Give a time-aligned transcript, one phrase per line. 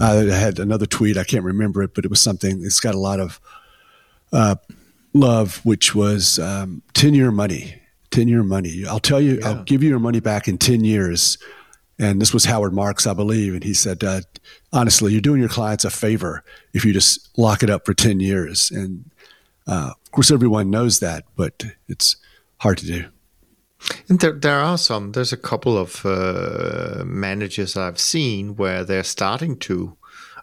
[0.00, 1.16] I had another tweet.
[1.16, 2.62] I can't remember it, but it was something.
[2.62, 3.40] It's got a lot of
[4.32, 4.56] uh,
[5.12, 7.80] love, which was um, ten year money.
[8.10, 8.84] Ten year money.
[8.86, 9.38] I'll tell you.
[9.40, 9.48] Yeah.
[9.48, 11.38] I'll give you your money back in ten years.
[11.98, 14.20] And this was Howard Marks, I believe, and he said, uh,
[14.70, 16.44] honestly, you're doing your clients a favor
[16.74, 18.70] if you just lock it up for ten years.
[18.70, 19.10] And
[19.66, 22.16] uh, of course, everyone knows that, but it's
[22.58, 23.06] hard to do.
[24.08, 25.12] And there, there are some.
[25.12, 29.96] There's a couple of uh, managers I've seen where they're starting to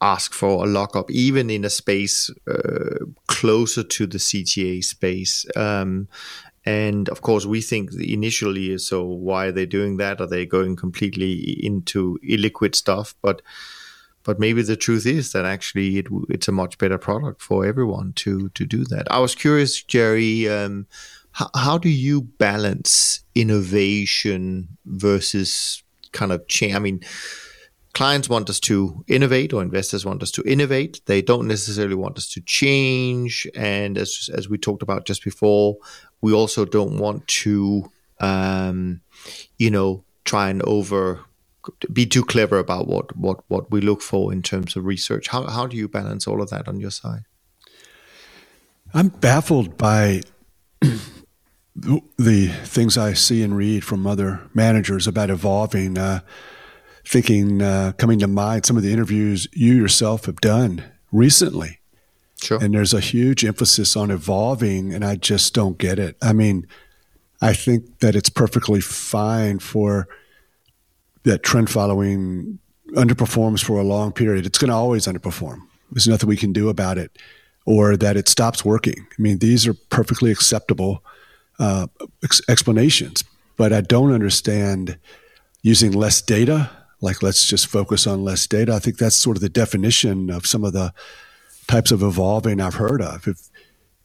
[0.00, 5.46] ask for a lockup, even in a space uh, closer to the CTA space.
[5.56, 6.08] Um,
[6.66, 10.20] and of course, we think initially, so why are they doing that?
[10.20, 13.14] Are they going completely into illiquid stuff?
[13.22, 13.42] But
[14.24, 18.14] but maybe the truth is that actually it, it's a much better product for everyone
[18.14, 19.06] to to do that.
[19.10, 20.48] I was curious, Jerry.
[20.48, 20.86] Um,
[21.34, 26.74] how, how do you balance innovation versus kind of change?
[26.74, 27.00] I mean,
[27.92, 31.00] clients want us to innovate or investors want us to innovate.
[31.06, 33.48] They don't necessarily want us to change.
[33.56, 35.76] And as, as we talked about just before,
[36.20, 39.00] we also don't want to, um,
[39.58, 41.24] you know, try and over
[41.92, 45.28] be too clever about what, what, what we look for in terms of research.
[45.28, 47.24] How, how do you balance all of that on your side?
[48.92, 50.20] I'm baffled by
[51.76, 56.20] the things I see and read from other managers about evolving, uh,
[57.04, 61.80] thinking, uh, coming to mind some of the interviews you yourself have done recently.
[62.40, 62.62] Sure.
[62.62, 66.16] And there's a huge emphasis on evolving, and I just don't get it.
[66.22, 66.66] I mean,
[67.40, 70.08] I think that it's perfectly fine for
[71.24, 72.58] that trend following
[72.90, 74.46] underperforms for a long period.
[74.46, 75.60] It's going to always underperform.
[75.90, 77.18] There's nothing we can do about it,
[77.66, 79.06] or that it stops working.
[79.10, 81.02] I mean, these are perfectly acceptable
[81.58, 81.86] uh,
[82.22, 83.24] ex- explanations,
[83.56, 84.98] but I don't understand
[85.62, 86.70] using less data.
[87.00, 88.74] Like, let's just focus on less data.
[88.74, 90.92] I think that's sort of the definition of some of the
[91.66, 93.26] types of evolving I've heard of.
[93.26, 93.50] If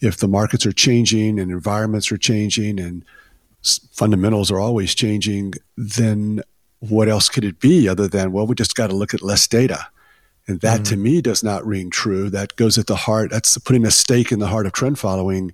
[0.00, 3.02] if the markets are changing and environments are changing and
[3.92, 6.42] fundamentals are always changing, then
[6.80, 9.46] what else could it be other than well, we just got to look at less
[9.46, 9.88] data?
[10.46, 10.94] And that mm-hmm.
[10.94, 12.30] to me does not ring true.
[12.30, 13.30] That goes at the heart.
[13.30, 15.52] That's putting a stake in the heart of trend following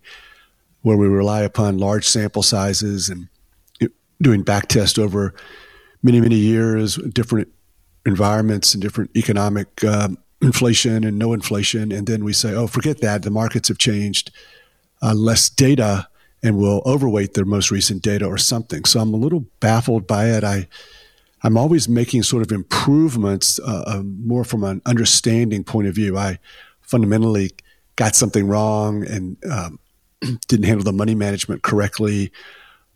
[0.83, 3.29] where we rely upon large sample sizes and
[4.21, 5.35] doing back test over
[6.03, 7.49] many, many years, different
[8.07, 11.93] environments and different economic um, inflation and no inflation.
[11.93, 13.23] And then we say, oh, forget that.
[13.23, 14.31] The markets have changed.
[15.01, 16.09] Uh, less data
[16.43, 18.85] and we'll overweight their most recent data or something.
[18.85, 20.43] So I'm a little baffled by it.
[20.45, 20.69] I,
[21.43, 26.17] I'm always making sort of improvements uh, uh, more from an understanding point of view.
[26.17, 26.39] I
[26.81, 27.53] fundamentally
[27.97, 29.79] got something wrong and um,
[30.49, 32.33] didn't handle the money management correctly.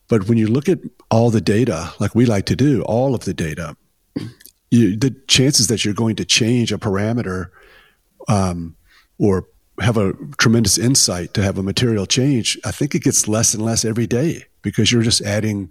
[0.08, 0.78] But when you look at
[1.10, 3.76] all the data, like we like to do, all of the data,
[4.70, 7.50] you, the chances that you're going to change a parameter
[8.28, 8.76] um,
[9.18, 9.46] or
[9.80, 13.64] have a tremendous insight to have a material change, I think it gets less and
[13.64, 15.70] less every day because you're just adding,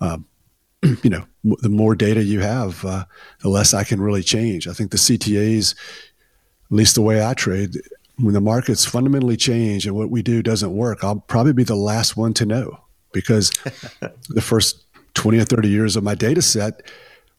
[0.00, 0.26] um,
[1.02, 3.04] you know, the more data you have, uh,
[3.40, 4.66] the less I can really change.
[4.66, 7.76] I think the CTAs, at least the way I trade,
[8.16, 11.74] when the markets fundamentally change and what we do doesn't work, I'll probably be the
[11.74, 12.80] last one to know
[13.12, 13.50] because
[14.28, 16.82] the first 20 or 30 years of my data set,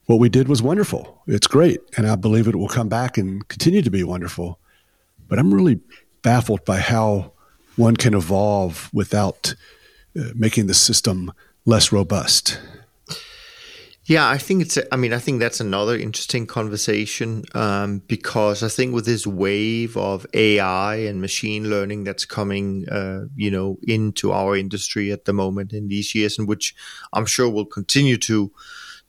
[0.06, 1.22] what we did was wonderful.
[1.28, 1.80] It's great.
[1.97, 4.59] And I believe it will come back and continue to be wonderful.
[5.28, 5.80] But I'm really
[6.22, 7.31] baffled by how
[7.75, 9.56] one can evolve without
[10.18, 11.31] uh, making the system
[11.66, 12.59] less robust.
[14.08, 14.78] Yeah, I think it's.
[14.92, 19.98] I mean, I think that's another interesting conversation um, because I think with this wave
[19.98, 25.34] of AI and machine learning that's coming, uh, you know, into our industry at the
[25.34, 26.76] moment in these years, and which
[27.14, 28.52] I'm sure will continue to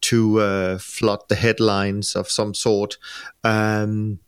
[0.03, 2.97] to uh, flood the headlines of some sort,
[3.45, 4.19] um,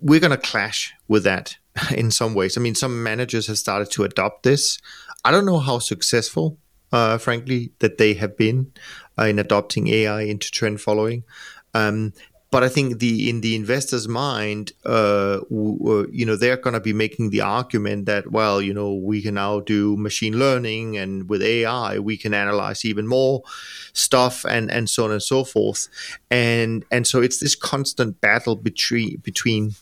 [0.00, 1.56] we're going to clash with that
[1.94, 2.56] in some ways.
[2.56, 4.78] I mean, some managers have started to adopt this.
[5.22, 6.58] I don't know how successful
[6.94, 8.72] uh, frankly, that they have been
[9.18, 11.24] uh, in adopting AI into trend following.
[11.74, 12.12] Um,
[12.52, 16.80] but I think the in the investor's mind, uh, w- you know, they're going to
[16.80, 21.28] be making the argument that well, you know, we can now do machine learning, and
[21.28, 23.42] with AI, we can analyze even more
[23.92, 25.88] stuff, and and so on and so forth,
[26.30, 29.74] and and so it's this constant battle between between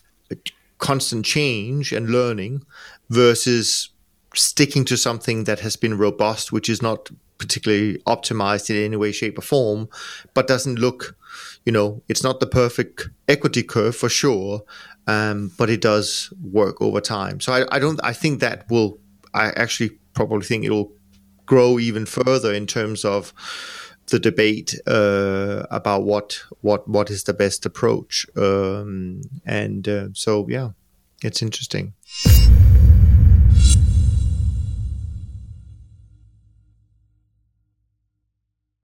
[0.79, 2.65] constant change and learning
[3.11, 3.92] versus
[4.33, 9.11] sticking to something that has been robust, which is not particularly optimized in any way,
[9.11, 9.89] shape, or form,
[10.33, 11.15] but doesn't look,
[11.65, 14.63] you know, it's not the perfect equity curve for sure,
[15.07, 17.39] um, but it does work over time.
[17.39, 18.99] So I, I don't, I think that will,
[19.33, 20.93] I actually probably think it'll
[21.45, 23.33] grow even further in terms of
[24.07, 28.25] the debate uh, about what what what is the best approach.
[28.35, 30.71] Um, and uh, so, yeah,
[31.23, 31.93] it's interesting.